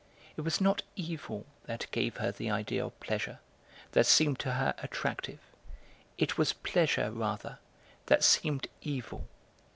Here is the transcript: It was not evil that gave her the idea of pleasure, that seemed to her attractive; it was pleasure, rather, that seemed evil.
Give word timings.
It 0.35 0.41
was 0.41 0.59
not 0.59 0.81
evil 0.95 1.45
that 1.67 1.85
gave 1.91 2.17
her 2.17 2.31
the 2.31 2.49
idea 2.49 2.83
of 2.83 2.99
pleasure, 2.99 3.37
that 3.91 4.07
seemed 4.07 4.39
to 4.39 4.53
her 4.53 4.73
attractive; 4.79 5.37
it 6.17 6.39
was 6.39 6.53
pleasure, 6.53 7.11
rather, 7.11 7.59
that 8.07 8.23
seemed 8.23 8.65
evil. 8.81 9.27